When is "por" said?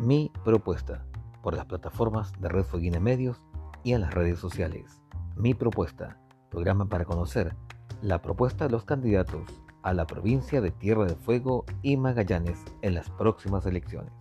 1.42-1.54